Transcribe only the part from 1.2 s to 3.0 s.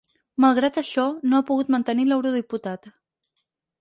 no ha pogut mantenir l’eurodiputat.